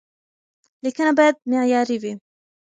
[0.83, 2.13] لیکنه باید معیاري وي.